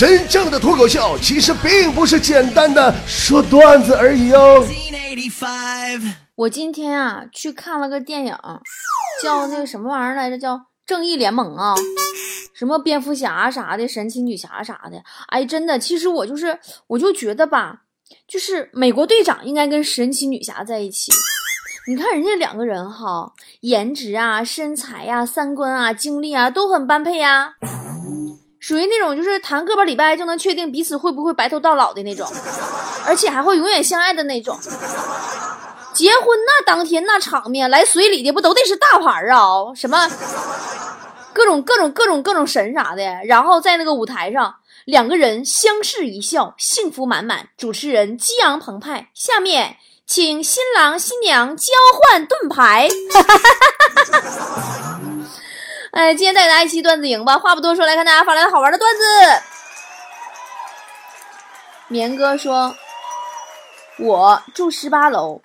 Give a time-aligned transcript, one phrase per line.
[0.00, 4.66] 真正的脱口秀其实并不是简单的说段子而已哦。
[6.36, 8.34] 我今天啊去看了个电影，
[9.22, 10.38] 叫那个什么玩意儿来着？
[10.38, 11.74] 叫《正义联盟》啊，
[12.54, 15.02] 什么蝙蝠侠啥的，神奇女侠啥的。
[15.28, 17.82] 哎，真的，其实我就是，我就觉得吧，
[18.26, 21.12] 就是美国队长应该跟神奇女侠在一起。
[21.86, 27.52] 你看人家两个人哈，颜值啊、身材呀、三观啊、经历啊都很般配呀，
[28.60, 32.30] 属于那种就是谈个把礼拜就能确定彼此会不会白头到老的那种，
[33.06, 34.56] 而且还会永远相爱的那种。
[35.92, 39.74] 结婚那当天那场面，来随礼的不都得是大牌啊？
[39.74, 40.08] 什么
[41.32, 44.54] 各种各种各种各种神啥的，然后在那个舞台上，
[44.84, 47.48] 两个人相视一笑，幸福满满。
[47.56, 52.88] 主持人激昂澎湃，下面请新郎新娘交换盾牌。
[55.92, 57.36] 哎，今天带大家一期段子营吧。
[57.36, 59.02] 话不多说，来看大家发来的好玩的段子。
[61.88, 62.76] 棉哥说
[63.98, 65.42] ：“我住十八楼。”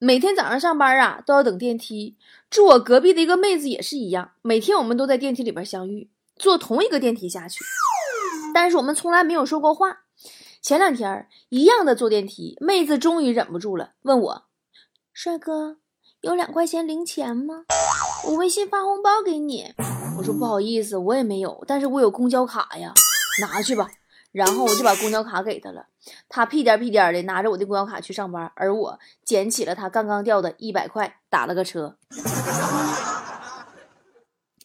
[0.00, 2.16] 每天早上上班啊，都要等电梯。
[2.50, 7.60] 住我隔壁的一个妹子也是一样，每天我们都在电梯里边相遇，坐同一个电梯下去。
[8.52, 10.00] 但是我们从来没有说过话。
[10.60, 14.44] 前两天一样的坐电梯，妹子终于忍不住了，问我
[15.14, 15.76] ：“帅哥，
[16.22, 17.64] 有两块钱零钱吗？
[18.26, 19.72] 我微信发红包给你。”
[20.18, 22.92] 我说：“不好意思，我也没有，但是我有公交卡呀，
[23.40, 23.88] 拿去吧。”
[24.32, 25.86] 然后我就把公交卡给他了，
[26.28, 31.96] 他屁颠屁颠的拿着我的公交卡去上班，而我捡起了他刚刚掉的一百块，打了个车。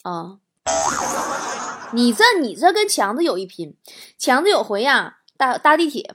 [0.04, 0.38] 啊，
[1.94, 3.76] 你这你这跟强子有一拼。
[4.20, 6.14] 强子有回呀，搭搭地铁，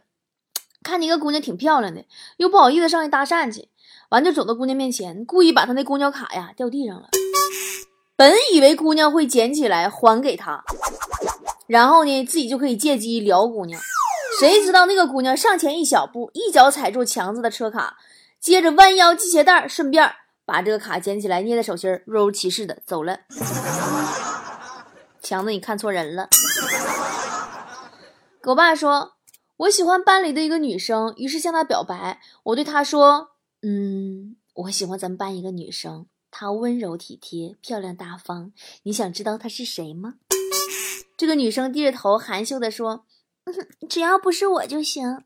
[0.84, 2.04] 看见一个姑娘挺漂亮的，
[2.36, 3.68] 又不好意思上去搭讪去，
[4.10, 7.08] 完就走到姑娘面前，故意把她那公交卡呀掉地上了。
[8.20, 10.62] 本以为姑娘会捡起来还给他。
[11.66, 13.80] 然后呢，自己就可以借机撩姑娘，
[14.38, 17.96] 谁知道那个姑娘上前一小步，一脚踩住强子的车卡，
[18.38, 20.12] 接着弯腰系鞋带，顺便
[20.44, 23.20] 把这个卡捡起来，捏在手心，若无其事的走了。
[25.22, 26.28] 强子，你看错人了。
[28.42, 29.12] 狗爸说
[29.56, 32.20] ：“我喜欢班里的一个女生，于是向她表白。
[32.42, 33.28] 我对她说
[33.64, 38.52] ：‘嗯，我喜欢咱们班一个女生，她温柔体贴，漂亮大方。
[38.84, 40.14] 你想知道她是谁吗？’”
[41.16, 43.04] 这个女生低着头，含羞地说
[43.88, 45.22] ：“只要不是我就行。”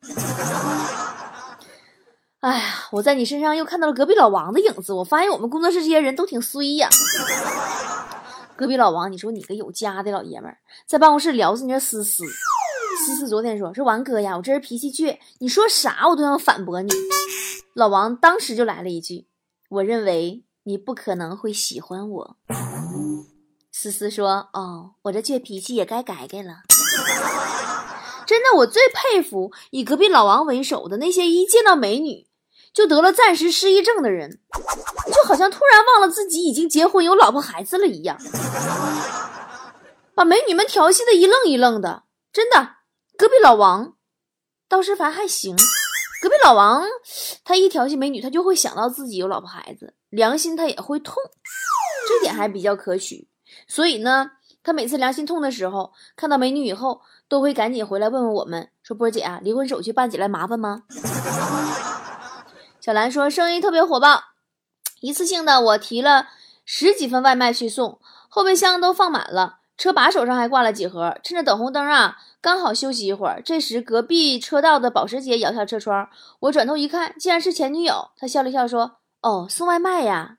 [2.40, 4.92] 哎呀，我在你身上又看到了隔壁老王的影子。
[4.92, 6.88] 我发现我们工作室这些人都挺衰呀。
[8.56, 12.22] 隔壁老王，你说你个有家的老爷们儿，在办公室聊死你这思思。
[13.06, 16.90] 思思昨天说：“说王哥呀，我这人脾气倔，你说啥我都想反驳你。”
[17.74, 19.26] 老王当时就来了一句
[19.70, 22.36] ：“我认为你不可能会喜欢我。
[23.70, 26.62] ”思思说：“哦，我这倔脾气也该改改了。
[28.26, 32.26] 真的，我最佩服以隔壁老王为首的那些一见到美女
[32.72, 34.40] 就得了暂时失忆症的人，
[35.12, 38.16] 就好像突然忘了自己已经结婚有老婆孩子了一样，
[40.14, 42.04] 把美女们调戏的一愣一愣的。
[42.32, 42.76] 真的，
[43.18, 43.94] 隔壁老王
[44.68, 45.56] 倒是凡还行。
[46.24, 46.82] 隔壁老王
[47.44, 51.16] 他一调戏美女，他就会想到自己有老婆孩子，良心他也会痛，
[52.08, 53.28] 这点还比较可取。”
[53.68, 54.30] 所以呢，
[54.62, 60.84] 他每次良心痛的时候，看到美女以后，都会赶紧回来问问我们，说：“波姐啊，离婚手续办起来麻烦吗？”
[62.80, 64.22] 小兰说：“生意特别火爆，
[65.00, 66.28] 一次性的我提了
[66.64, 71.18] 十几份外卖去送，后备箱都放满了，车把手上还挂了几盒。
[71.22, 73.40] 趁着等红灯啊，刚好休息一会儿。
[73.42, 76.10] 这时隔壁车道的保时捷摇下车窗，
[76.40, 78.10] 我转头一看，竟然是前女友。
[78.18, 80.36] 她笑了笑说：‘哦，送外卖呀。’”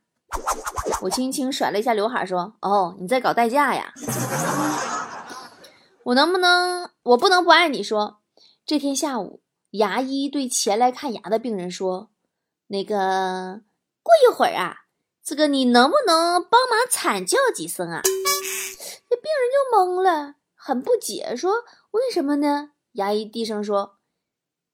[1.01, 3.91] 我轻轻甩了一下刘海，说：“哦，你在搞代驾呀？
[6.03, 7.81] 我能不能，我不能不爱你？
[7.81, 8.19] 说，
[8.67, 9.41] 这天下午，
[9.71, 12.11] 牙医对前来看牙的病人说
[12.69, 13.61] ：‘那个，
[14.03, 14.75] 过一会儿啊，
[15.23, 18.01] 这个你能不能帮忙惨叫几声啊？’
[19.09, 21.63] 那病人就懵了，很不解，说
[21.95, 23.99] ：‘为什么呢？’牙医低声说：‘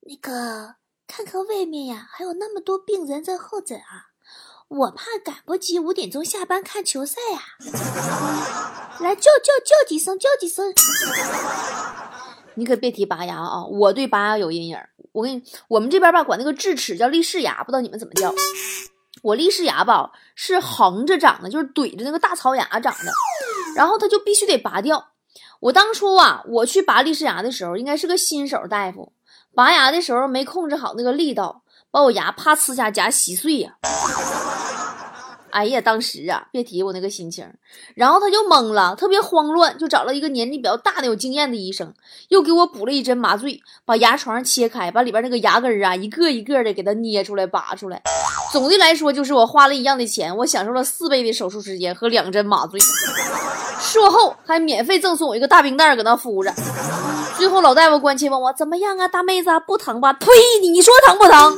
[0.01, 4.09] 那个，看看外面呀，还有那么多病人在候诊啊。’”
[4.71, 7.41] 我怕赶不及五点钟下班看球赛呀！
[9.01, 10.73] 来叫叫叫几声，叫几声！
[12.55, 13.65] 你可别提拔牙啊！
[13.65, 14.79] 我对拔牙有阴影。
[15.11, 18.33] 我跟你，我们这边吧，管那个智齿叫立式牙，不知道你们怎么叫。
[19.23, 23.11] 我立式牙吧是横着长的，就是怼着那个大槽牙长的，
[23.75, 25.10] 然后它就必须得拔掉。
[25.61, 29.13] 我当初啊，我去拔立式牙的时候，应该是个新手大夫，
[29.53, 31.61] 拔牙的时候没控制好那个力道，
[31.91, 33.75] 把我牙啪呲下夹稀碎呀！
[35.51, 37.47] 哎呀，当时啊，别提我那个心情。
[37.93, 41.93] 然后他就懵了，特别慌乱，就找了一个年纪比较大的、有经验的医生，
[42.29, 48.01] 又给我补了一针麻醉，把牙床切开，把里边那个牙根啊，一个一个的给它捏出来、拔出来。
[48.51, 52.79] 总的来说，就是我花了一样的钱，我享受了四倍的手术时间和两针麻醉，
[53.79, 56.53] 术后还免费赠送我一个大冰袋搁那敷着。
[57.37, 60.11] 最后老大夫关切问我怎么样啊，大妹子不疼吧？
[60.11, 60.27] 呸！
[60.61, 61.57] 你说疼不疼？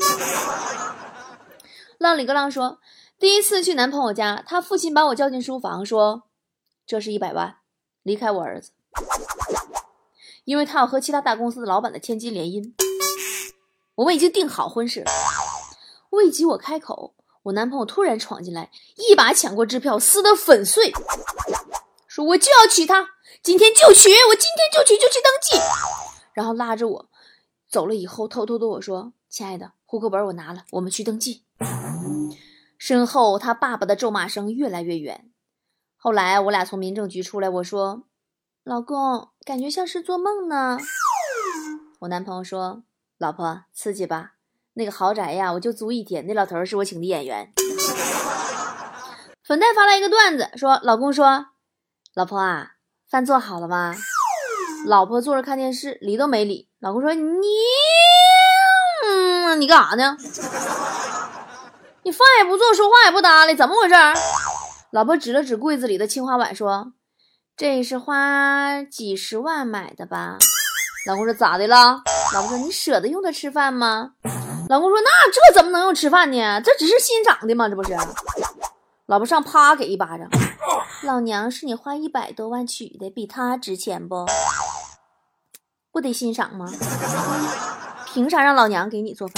[1.98, 2.78] 浪里个浪说。
[3.20, 6.24] 第一次去男朋友家，他父亲把我叫进书房，说
[6.86, 7.56] ：“这是一百万，
[8.04, 8.72] 离开我儿子，
[10.44, 12.74] 因为他要和其他大公司的老板的千金联姻。
[13.96, 15.12] 我们已经定好婚事了。”
[16.14, 20.92] 未及我开口，我男朋友突然闯进来，一把抢过支票，撕得粉碎，
[22.08, 23.10] 说：“我就要娶她，
[23.42, 25.58] 今天就娶，我今天就娶，就去登记。”
[26.34, 27.10] 然后拉着我
[27.68, 31.46] 走了以后，偷偷对我说：“亲爱的，户口本我拿了，我们去登记。”
[32.78, 35.32] 身后，他爸爸的咒骂声越来越远。
[35.98, 38.04] 后来，我俩从民政局出来，我说
[38.64, 40.78] ：“老公，感觉像是做梦呢。”
[42.02, 42.84] 我男朋友说
[43.18, 44.34] ：“老婆，刺激吧？
[44.74, 46.26] 那个豪宅呀，我就租一天。
[46.28, 47.52] 那老头是我请的演员。”
[49.46, 51.48] 粉黛发来一个段子，说：“老公说，
[52.14, 52.72] 老婆啊，
[53.10, 53.94] 饭做好了吗？”
[54.88, 56.70] 老婆坐着看电视，理都没理。
[56.80, 57.48] 老公说：“你，
[59.60, 60.18] 你干啥呢？”
[62.04, 63.96] 你饭也不做，说话也不搭理，怎么回事？
[64.92, 66.94] 老婆指了指柜子里的青花碗，说
[67.56, 70.38] ：“这是花几十万买的吧？”
[71.08, 72.02] 老公说：“咋的了？”
[72.36, 74.12] 老婆说：“你舍得用它吃饭吗？”
[74.74, 76.60] 老公说：“那这怎么能用吃饭呢？
[76.60, 77.70] 这只是欣赏的吗？
[77.70, 77.96] 这不是？”
[79.06, 80.28] 老婆上啪给一巴掌
[81.06, 84.26] ：“老娘是你花一百多万娶的，比他值钱不？
[85.92, 86.68] 不得欣赏吗？
[88.08, 89.36] 凭啥让老娘给你做饭？”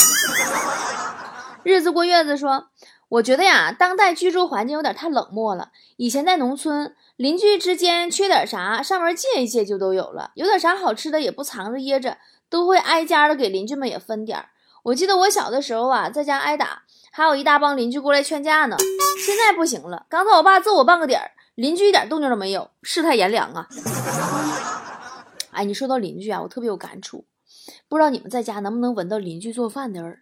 [1.63, 2.67] 日子过月子说
[3.09, 5.71] ：“我觉得呀，当代居住环境有点太冷漠了。
[5.97, 10.31] 以前在农村，邻居之间缺点啥，上门借一借就都有了。
[10.35, 14.45] 有点啥好吃的，也不藏着掖着，都会挨家的给邻居们也分点儿。
[14.85, 18.77] 我记得我小的时候啊，在家挨打，还有一大帮邻居过来劝架呢。
[19.25, 23.67] 现在不行了，刚才我爸揍我半个点儿，邻居一点动静都没有，世态炎凉啊！
[25.49, 27.25] 哎，你说到邻居啊，我特别有感触，
[27.89, 30.19] 不知道你们在家能不能闻到邻居做饭的味儿。”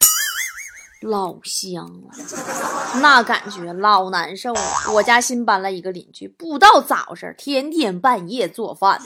[1.04, 4.62] 老香了，那感觉老难受了。
[4.94, 9.02] 我家新搬来一个邻居，不知道咋回事，天天半夜做饭，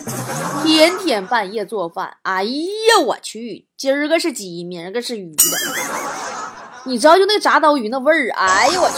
[0.64, 2.18] 天天半夜做饭。
[2.22, 5.44] 哎呀，我去，今儿个是鸡，明儿个是鱼的。
[6.86, 8.96] 你知道就那炸刀鱼那味儿，哎呀我去，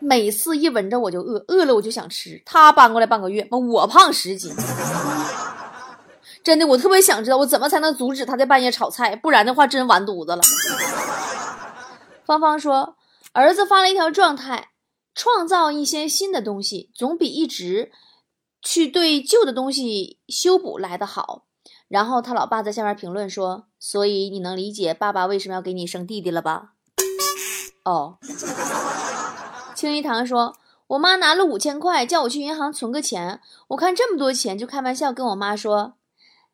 [0.00, 2.42] 每次一闻着我就饿，饿了我就想吃。
[2.44, 4.54] 他搬过来半个月，我胖十斤。
[6.42, 10.40] 真的，我特别想知道我怎么才能阻止他在半夜炒菜，不然的话真完犊子了。
[12.26, 12.96] 芳芳说
[13.32, 14.70] ：“儿子发了一条状态，
[15.14, 17.92] 创造一些新的东西，总比一直
[18.60, 21.44] 去对旧的东西修补来的好。”
[21.86, 26.72] 然后他老爸在下面评论说：“所以你能理解爸爸为什么要给你生弟弟了吧？”
[27.84, 28.18] 哦。
[29.76, 30.56] 青一堂说
[30.88, 33.40] ：“我妈拿了五千块，叫我去银行存个钱。
[33.68, 35.94] 我看这么多钱，就开玩笑跟我妈说：‘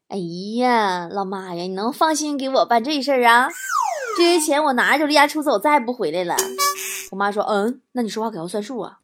[0.09, 0.19] 哎
[0.59, 3.49] 呀，老妈呀，你能放心给我办这事儿啊？’”
[4.17, 6.37] 这些钱我拿着就离家出走，再也不回来了。
[7.11, 8.99] 我妈说：“嗯，那你说话可要算数啊。”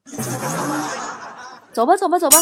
[1.72, 2.38] 走吧，走吧，走吧。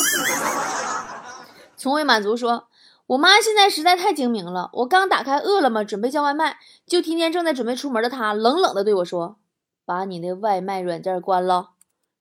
[1.77, 2.69] 从未满足说
[3.07, 4.71] ：“我妈现在实在太精明了。
[4.73, 9.37] 我刚打开饿了么，准备叫外卖，就听见正在准备出门的她冷冷的对我说
[9.85, 11.71] ：‘把你那外卖软件关了，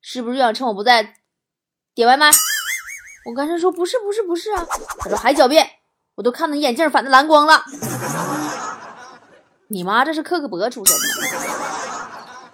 [0.02, 1.16] 是不是想趁我不在
[1.94, 2.30] 点外卖？’
[3.30, 4.66] 我刚才说不是，不是，不是啊。
[5.00, 5.68] 她说还狡辩，
[6.16, 7.64] 我都看到你眼镜反的蓝光了。”
[9.68, 11.02] 你妈这是克克伯出身的。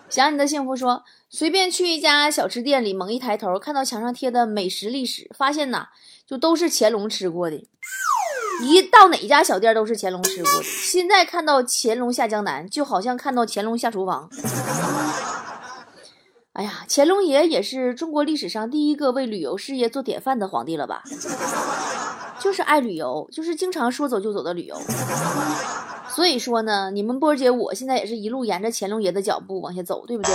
[0.10, 5.88] 想你的幸福说，随便去一家小吃店里，猛一抬头看到墙上贴的美食历史，发现呐，
[6.26, 7.68] 就都是乾隆吃过的。
[8.64, 10.64] 一到哪家小店都是乾隆吃过的。
[10.64, 14.30] 现在看到乾隆下江南，就好像看到乾隆下厨房。
[16.54, 21.04] 哎呀，乾隆爷也是中国历史上第一个为旅游事业做典范的皇帝了吧？
[22.40, 24.76] 就是爱旅游，就是经常说走就走的旅游。
[26.16, 30.34] 所以说呢，你们波姐，我现在也是一路沿着乾隆爷的脚步往下走，对不对？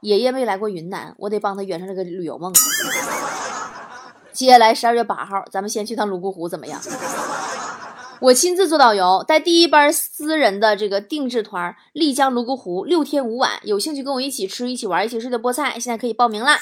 [0.00, 2.52] 爷爷没来过云南，我得帮他圆上这个旅游梦。
[4.32, 6.80] 接下来十二月八号，咱们先去趟泸沽湖，怎么样？
[8.20, 16.58] 我亲自做导游，带第一班私人的这个定制团，丽江泸沽湖六天五晚，有兴趣跟我一起吃、一起玩、一起睡的菠菜，现在可以报名啦。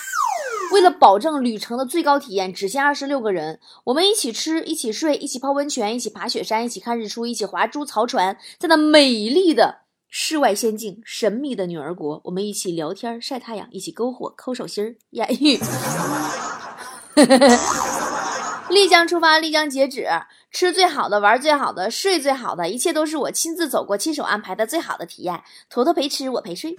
[0.73, 3.61] 为了保证旅程的最高体验，只限二十六个人。
[3.85, 15.61] 我们一起吃，一起睡，一起泡温泉，一起爬雪山，一起看日出，一起划猪槽船，在那美丽的世外仙境，神秘的女儿国，我们一起聊天、晒太阳，一起篝火、抠手心儿、艳遇。
[18.71, 20.09] 丽江出发，丽江截止，
[20.51, 25.43] 吃最好的，玩最好的，睡最好的，一切都是我亲自走过、亲手安排的最好的体验。
[25.69, 26.75] 坨坨陪吃，我陪睡，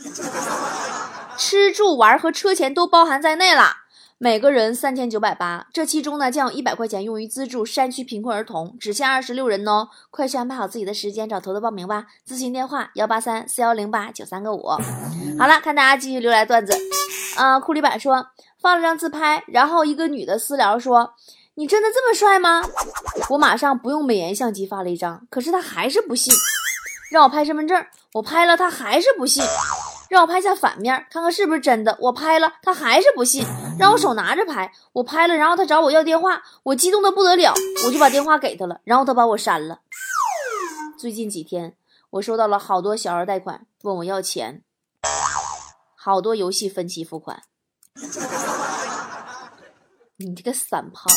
[1.37, 3.82] 吃住玩和车钱都包含在内了。
[4.17, 12.05] 每个人三千九百八，这其中呢将有一百块钱用于资助山区贫困儿童，只限二十六人哦，快去安排好自己的时间，找头头报名吧。
[12.25, 14.65] 咨询电话：幺八三四幺零八九三个五。
[15.37, 16.73] 好了，看大家继续留来段子。
[17.35, 18.27] 啊，库里板说
[18.61, 21.15] 放了张自拍，然后一个女的私聊说
[21.55, 22.63] ：“你真的这么帅吗？”
[23.31, 26.33] 我马上不用美颜相机发了一张，可是他还是不信，
[27.11, 29.43] 让我拍身份证，我拍了他还是不信。
[30.09, 31.97] 让我拍下反面，看看是不是真的。
[31.99, 33.43] 我拍了，他还是不信，
[33.77, 34.71] 让我手拿着拍。
[34.93, 37.53] 我拍了，然后他找我要电话，我激动的不得了，
[37.85, 39.79] 我就把电话给他了，然后他把我删了。
[40.97, 41.75] 最近几天，
[42.11, 44.61] 我收到了好多小额贷款问我要钱，
[45.95, 47.43] 好多游戏分期付款。
[50.17, 51.09] 你这个散炮，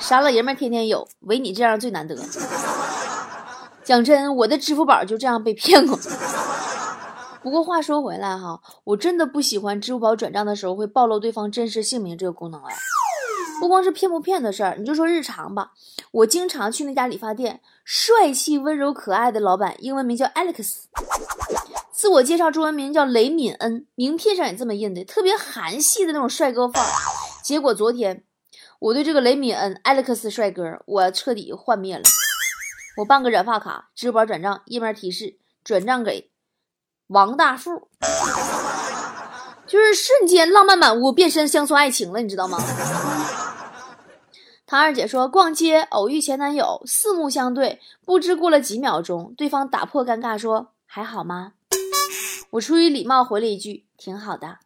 [0.00, 2.16] 傻老爷们天天有，唯你这样最难得。
[3.84, 5.98] 讲真，我的支付宝就这样被骗过。
[7.42, 12.74] 不过话说回来哈，我真的不喜欢支付宝转账的时候会暴露对方真实姓名这个功能哎。
[13.60, 15.72] 不光是骗不骗的事儿，你就说日常吧，
[16.10, 20.84] 我经常去那家理发店，帅气温柔可爱的老板，英文名叫 Alex，
[21.92, 26.90] 自我介绍中文名叫雷敏恩，名片上也这么印的，特别韩系的那种帅哥范儿。
[27.44, 28.24] 结果昨天，
[28.80, 32.02] 我对这个雷敏恩 Alex 帅哥，我彻底幻灭了。
[32.96, 36.31] 我办个染发卡，支付宝转账，页面提示转账给。
[37.12, 37.88] 王大富，
[39.66, 42.58] 就是瞬间浪漫满屋，变身乡村爱情了，你知道吗？
[44.64, 51.52] 唐二姐说，逛街偶遇前男友，四目相对，不知过了几秒钟，对方打破尴尬说：“还好吗？”
[52.52, 54.56] 我出于礼貌回了一句：“挺好的。”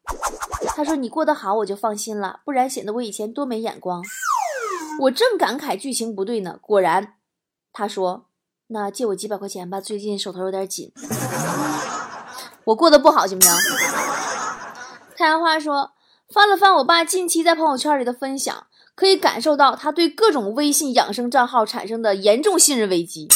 [0.77, 4.05] 他说：“你过得好，我就放心了，不然显得我以前多没眼光。”
[5.03, 7.15] 我正感慨剧情不对呢，果然，
[7.73, 8.27] 他说
[8.69, 10.93] ：“那借我几百块钱吧，最近手头有点紧。”
[12.67, 13.53] 我过得不好，行不行？
[15.17, 15.93] 太阳花说，
[16.35, 23.29] 翻了翻我爸近期在朋友圈里的分享，可以感受到他对各种微信养生账号产生的严重信任危机。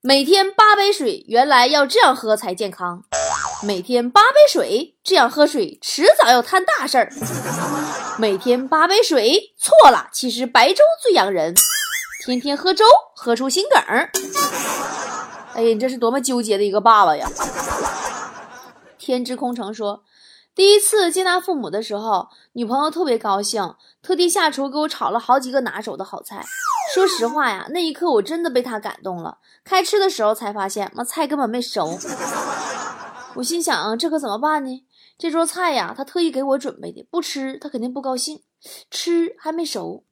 [0.00, 3.04] 每天八杯水，原来要这样喝才健康。
[3.62, 7.12] 每天八杯水，这样喝水迟早要摊大事儿。
[8.18, 11.54] 每天八杯水，错了，其实白粥最养人。
[12.24, 14.10] 天天喝粥，喝出心梗儿。
[15.54, 17.28] 哎呀，你这是多么纠结的一个爸爸呀！
[18.98, 20.04] 天之空城说，
[20.54, 26.44] 第一次见他父母的时候，女朋友特别高兴，特地下厨给我炒了好几个拿手的好菜。
[26.94, 29.38] 说实话呀，那一刻我真的被他感动了。
[29.64, 31.98] 开吃的时候才发现，妈菜根本没熟。
[33.34, 34.84] 我心想，这可怎么办呢？
[35.18, 38.42] 这桌菜呀，他特意给我准备的，不吃他肯定不高兴，
[38.90, 40.04] 吃还没熟。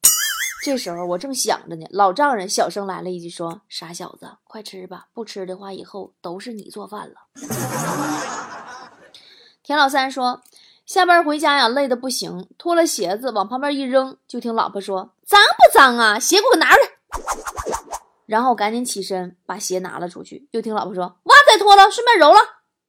[0.65, 7.15] 这时候我正想着呢，老丈人小声来了一句说：“傻小子，快吃吧，不吃的话以后都是你做饭了。
[9.63, 10.43] ”田老三说
[10.85, 16.19] ：“下班回家呀，累得不行，脱了鞋子往旁边一扔，就听老婆说：‘脏不脏啊？
[16.19, 16.89] 鞋给我拿出来。’
[18.27, 22.41] 然后赶紧起身把鞋拿了出去，又听老婆说：‘袜子也脱了，顺便揉了，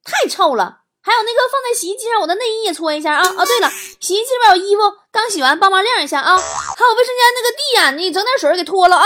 [0.04, 3.22] 太臭了。’还有那个放在洗衣机上，我的内衣也搓一下啊！
[3.22, 6.36] 啊，对了，洗衣机里边有衣服，刚洗完，帮忙晾一下啊！
[6.80, 9.04] 还有卫生间那个地呀，你整点水给拖了啊！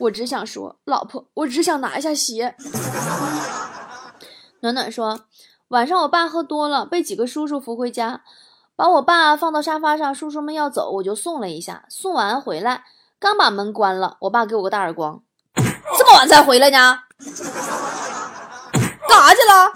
[0.00, 2.56] 我只想说，老婆，我只想拿一下鞋。
[4.58, 5.20] 暖暖说，
[5.68, 8.22] 晚上我爸喝多了，被几个叔叔扶回家，
[8.74, 12.82] 把我爸放到沙发上，叔叔们要走，我就送了一下，送完回来，
[13.20, 15.22] 刚把门关了，我爸给我个大耳光，
[15.54, 17.02] 这么晚才回来呢？
[19.08, 19.72] 干啥去了？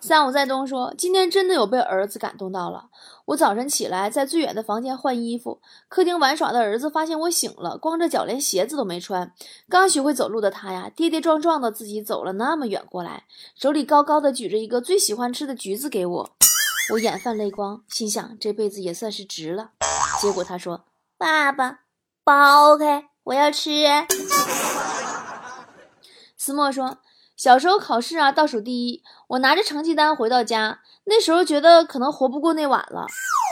[0.00, 2.84] 三五在东说：“今天真的有被儿子感动到了。
[3.26, 9.32] 我早晨起来，在最远的房间换衣服，客厅玩耍的儿子发现我醒了，光着脚，连鞋子都没穿。
[9.68, 13.24] 刚学会走路的他呀，跌跌撞撞的自己走了那么远过来，
[13.56, 16.30] 手里高高的举着一个最喜欢吃的橘子给我。
[16.92, 19.70] 我眼泛泪光，心想这辈子也算是值了。
[20.20, 20.84] 结果他说
[21.18, 21.80] ：‘爸爸，
[22.24, 23.70] 剥开，我要吃。
[26.38, 26.98] ’思墨说。”
[27.36, 29.02] 小时候考试啊，倒数第一。
[29.28, 33.06] 我拿着成绩单回到家，那时候觉得可能活不过那晚了，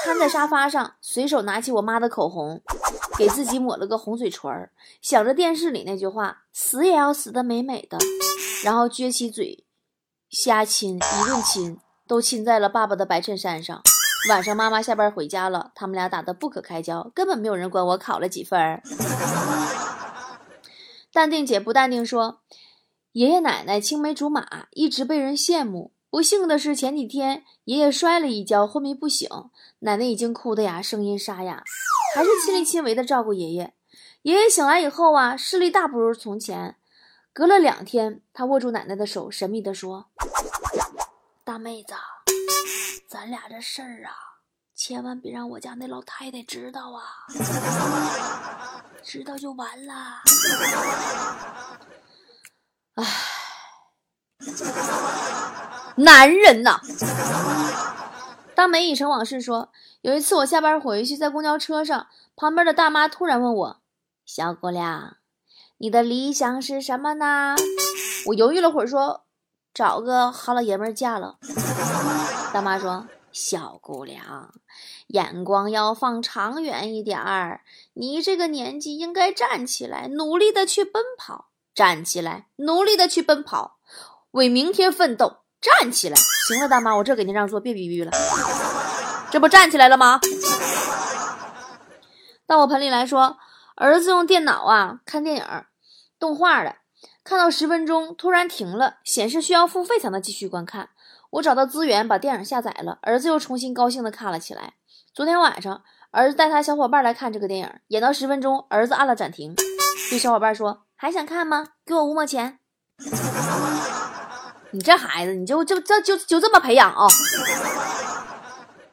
[0.04, 2.62] 瘫在沙发上，随手拿起我妈的口红，
[3.18, 4.72] 给自己抹了个红嘴唇儿，
[5.02, 7.98] 想着电视里那句话“死也要死的美美的”，
[8.64, 9.66] 然后撅起嘴，
[10.30, 13.82] 瞎亲一顿亲，都亲在了爸爸的白衬衫上。
[14.30, 18.80] 晚上妈妈下班回家了，他们俩打得不可开交，根本没有人管我考了几分。
[21.12, 22.40] 淡定姐不淡定说。
[23.14, 25.92] 爷爷奶奶青梅竹马，一直被人羡慕。
[26.10, 29.28] 不幸的是，前几天爷爷摔了一跤，昏迷不醒，
[29.78, 31.62] 奶奶已经哭得呀声音沙哑，
[32.16, 33.72] 还是亲力亲为的照顾爷爷。
[34.22, 36.74] 爷爷醒来以后啊，视力大不如从前。
[37.32, 40.06] 隔了两天，他握住奶奶的手，神秘地说
[41.44, 41.94] ：“大妹子，
[43.08, 44.10] 咱俩这事儿啊，
[44.74, 47.28] 千万别让我家那老太太知道啊，
[49.04, 49.94] 知道就完了。”
[52.94, 53.04] 唉，
[55.96, 56.80] 男人呐！
[58.54, 59.72] 当梅已成往事说，
[60.02, 63.80] 有一次我下班回去，在公交车上，旁边的大妈突然问我
[64.24, 65.16] ：“小姑娘。”
[65.78, 67.56] 你的理想是什么呢？
[68.26, 69.24] 我犹豫了会儿，说
[69.74, 71.38] 找个好老爷们儿嫁了。
[72.52, 74.54] 大妈说：“小姑娘，
[75.08, 77.62] 眼光要放长远一点儿。
[77.94, 81.50] 你这个年纪应该站起来，努力的去奔跑。
[81.74, 83.78] 站起来，努力的去奔跑，
[84.30, 85.38] 为明天奋斗。
[85.60, 86.16] 站起来，
[86.48, 88.12] 行了，大妈，我这给您让座，别逼逼了。
[89.30, 90.20] 这不站起来了吗？
[92.46, 93.38] 到我盆里来说。”
[93.76, 95.44] 儿子用电脑啊看电影，
[96.20, 96.76] 动画的，
[97.24, 100.90] 看到十分钟突然停了，显示需要付费才能继续观看。
[101.30, 104.74] 我找到资源把电影下载了，儿子又重新高兴的看了起来。
[105.12, 109.56] 昨天晚上，儿子带他小伙伴来看这个电影，演到十分钟，儿子按了暂停，
[110.08, 111.66] 对小伙伴说：“还想看吗？
[111.84, 112.58] 给我五毛钱。”
[114.72, 117.06] 你这孩子，你就就这就就这么培养啊？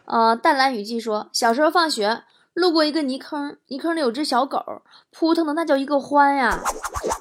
[0.03, 2.23] 呃，淡蓝雨季说，小时候放学。
[2.53, 4.61] 路过一个泥坑，泥坑里有只小狗，
[5.09, 6.59] 扑腾的那叫一个欢呀！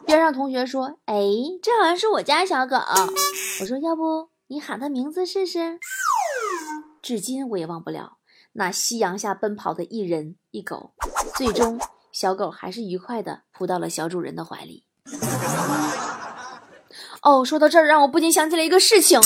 [0.04, 1.14] 边上同学说：“哎，
[1.62, 2.75] 这好像是我家小狗。”
[3.62, 5.78] 我说：“要不你喊它名字试试？”
[7.00, 8.14] 至今我也忘不了
[8.54, 10.94] 那夕阳下奔跑的一人一狗，
[11.37, 11.78] 最终
[12.12, 14.85] 小狗还是愉快的扑到了小主人的怀里。
[17.23, 19.21] 哦，说到这儿，让我不禁想起了一个事情，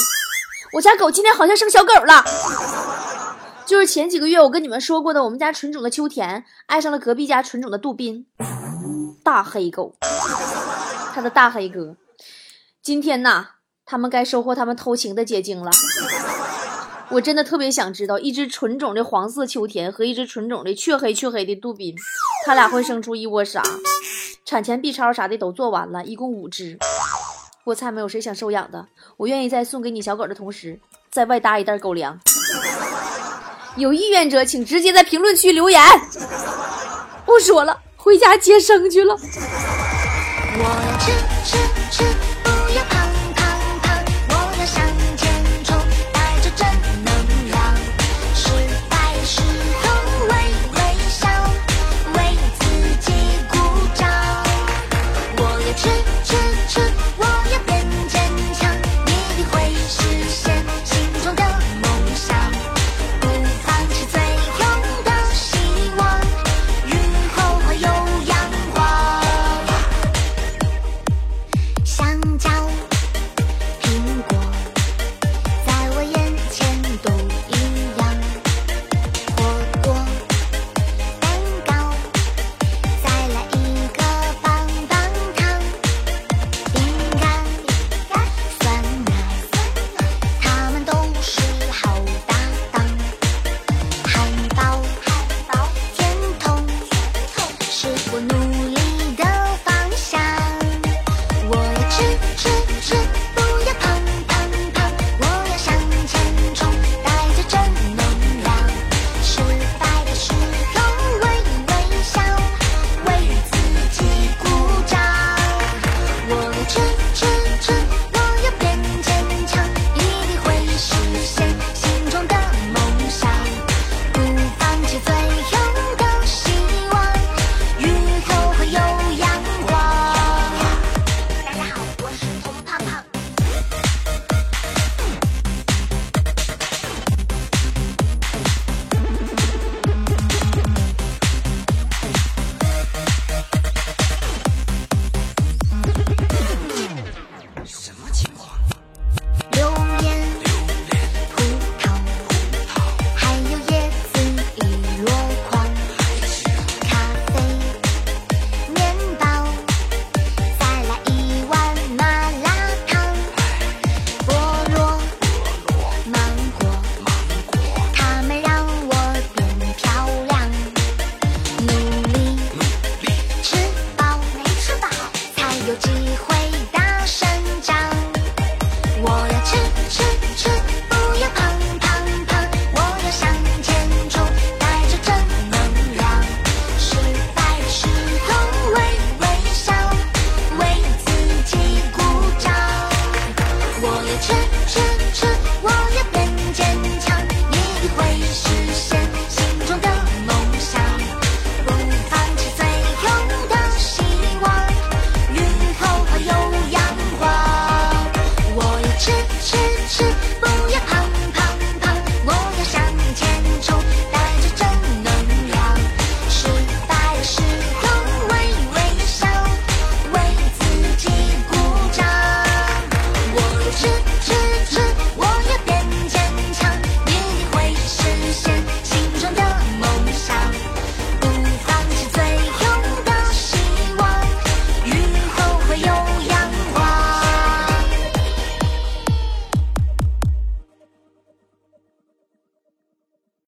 [0.75, 2.25] 我家狗今天好像生小狗了。
[3.67, 8.27] 就是前几个月我跟你们说过的，我们家纯种的秋田爱上了隔壁家纯种的杜宾，
[9.23, 9.97] 大黑狗，
[11.15, 11.97] 他的大黑哥。
[12.83, 13.47] 今天呐，
[13.87, 15.71] 他们该收获他们偷情的结晶了。
[17.11, 21.95] 我真的特别想知道，一只纯种的黄色秋田和一只纯种的黢黑黢黑的杜宾，
[22.47, 23.63] 它俩会生出一窝啥？
[24.45, 26.79] 产前 B 超啥的都做完了，一共五只。
[27.65, 32.19] 我猜没有谁想收养的，我愿意在送给你小狗的同时，再外搭一袋狗粮。
[33.77, 35.81] 有意愿者，请直接在评论区留言。
[37.25, 39.17] 不说了，回家接生去了。
[40.57, 40.65] 我